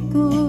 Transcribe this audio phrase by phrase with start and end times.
[0.00, 0.47] quickly.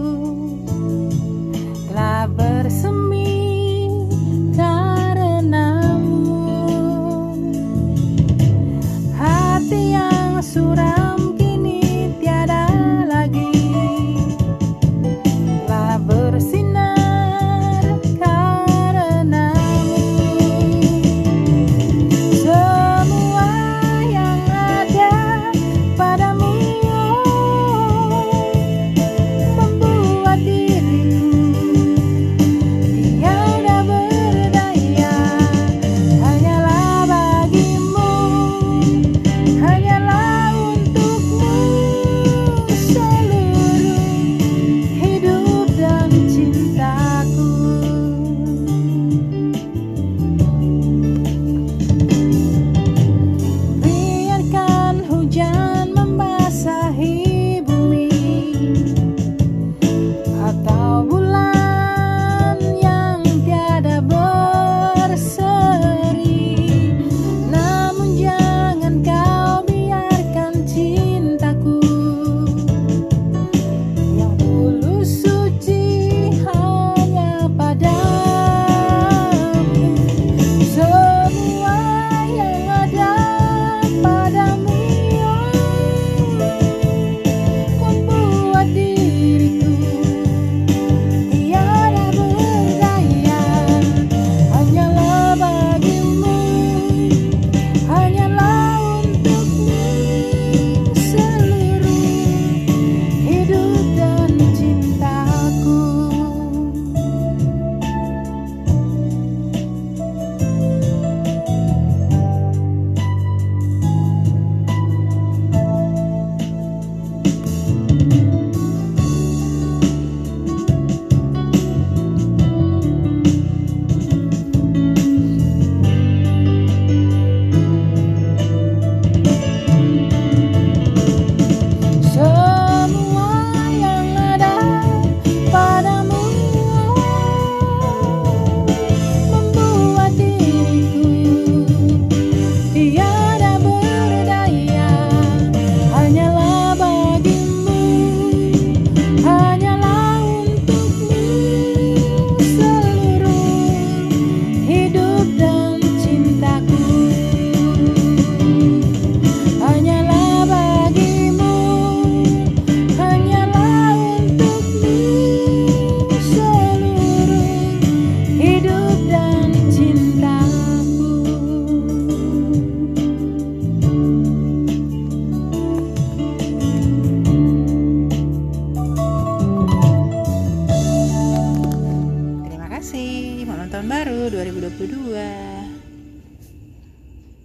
[183.80, 185.59] Tahun baru 2022